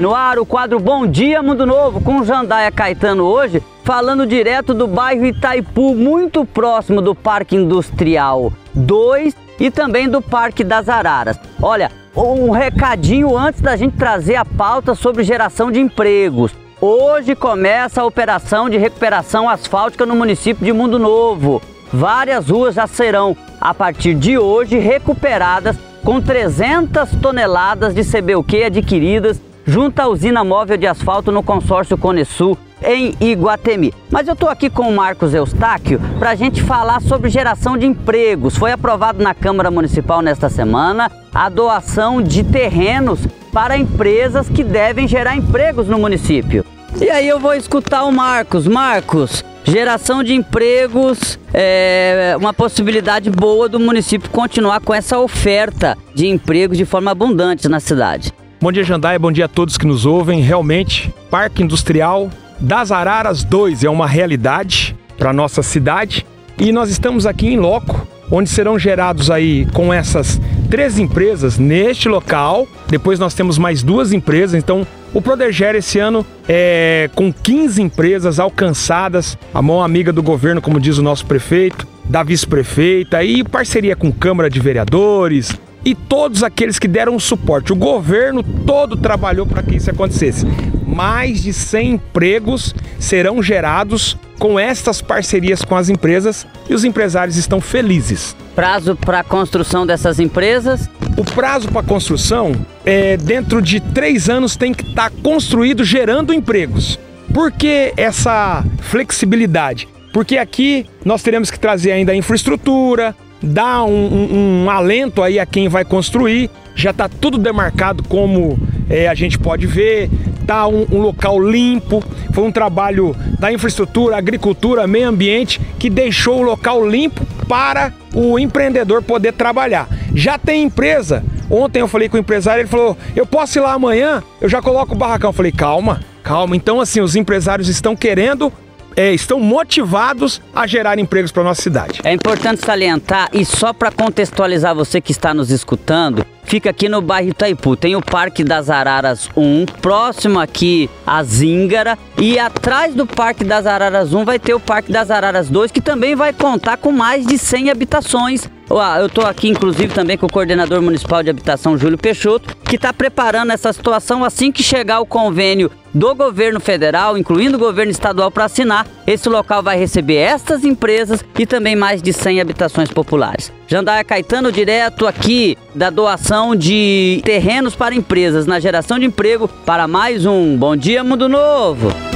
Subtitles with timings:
[0.00, 4.86] No ar, o quadro Bom Dia Mundo Novo, com Jandaia Caetano hoje, falando direto do
[4.86, 11.38] bairro Itaipu, muito próximo do Parque Industrial 2 e também do Parque das Araras.
[11.60, 16.54] Olha, um recadinho antes da gente trazer a pauta sobre geração de empregos.
[16.80, 21.60] Hoje começa a operação de recuperação asfáltica no município de Mundo Novo.
[21.92, 29.49] Várias ruas já serão, a partir de hoje, recuperadas com 300 toneladas de CBUQ adquiridas
[29.70, 33.94] junto à usina móvel de asfalto no consórcio Conesul em Iguatemi.
[34.10, 37.86] Mas eu estou aqui com o Marcos Eustáquio para a gente falar sobre geração de
[37.86, 38.56] empregos.
[38.56, 43.20] Foi aprovado na Câmara Municipal nesta semana a doação de terrenos
[43.52, 46.64] para empresas que devem gerar empregos no município.
[47.00, 48.66] E aí eu vou escutar o Marcos.
[48.66, 56.26] Marcos, geração de empregos é uma possibilidade boa do município continuar com essa oferta de
[56.26, 58.32] empregos de forma abundante na cidade.
[58.62, 59.18] Bom dia, Jandaia.
[59.18, 60.42] Bom dia a todos que nos ouvem.
[60.42, 62.28] Realmente, Parque Industrial
[62.60, 66.26] das Araras 2 é uma realidade para nossa cidade
[66.58, 72.06] e nós estamos aqui em loco, onde serão gerados aí com essas três empresas neste
[72.06, 72.68] local.
[72.86, 78.38] Depois nós temos mais duas empresas, então o Prodeger esse ano é com 15 empresas
[78.38, 83.96] alcançadas, a mão amiga do governo, como diz o nosso prefeito, da vice-prefeita e parceria
[83.96, 87.72] com Câmara de Vereadores, e todos aqueles que deram suporte.
[87.72, 90.46] O governo todo trabalhou para que isso acontecesse.
[90.86, 97.36] Mais de 100 empregos serão gerados com estas parcerias com as empresas e os empresários
[97.36, 98.34] estão felizes.
[98.54, 100.88] Prazo para a construção dessas empresas?
[101.16, 102.52] O prazo para a construção
[102.84, 106.98] é dentro de três anos tem que estar tá construído gerando empregos.
[107.32, 109.86] Por que essa flexibilidade?
[110.12, 115.38] Porque aqui nós teremos que trazer ainda a infraestrutura, dá um, um, um alento aí
[115.38, 116.50] a quem vai construir.
[116.74, 120.10] Já está tudo demarcado como é, a gente pode ver,
[120.46, 122.02] tá um, um, local limpo.
[122.32, 128.38] Foi um trabalho da infraestrutura, agricultura, meio ambiente que deixou o local limpo para o
[128.38, 129.88] empreendedor poder trabalhar.
[130.14, 131.24] Já tem empresa.
[131.48, 134.22] Ontem eu falei com o empresário, ele falou: "Eu posso ir lá amanhã?
[134.40, 135.30] Eu já coloco o barracão".
[135.30, 136.56] Eu falei: "Calma, calma".
[136.56, 138.52] Então assim, os empresários estão querendo
[138.96, 142.00] é, estão motivados a gerar empregos para nossa cidade.
[142.04, 147.00] É importante salientar, e só para contextualizar você que está nos escutando, fica aqui no
[147.00, 147.76] bairro Itaipu.
[147.76, 153.66] Tem o Parque das Araras 1, próximo aqui a Zíngara, e atrás do Parque das
[153.66, 157.26] Araras 1 vai ter o Parque das Araras 2, que também vai contar com mais
[157.26, 158.48] de 100 habitações.
[158.70, 162.92] Eu estou aqui, inclusive, também com o coordenador municipal de habitação, Júlio Peixoto, que está
[162.92, 168.30] preparando essa situação assim que chegar o convênio do governo federal, incluindo o governo estadual,
[168.30, 168.86] para assinar.
[169.04, 173.52] Esse local vai receber estas empresas e também mais de 100 habitações populares.
[173.66, 179.88] Jandaia Caetano, direto aqui da doação de terrenos para empresas na geração de emprego para
[179.88, 182.09] mais um Bom Dia Mundo Novo.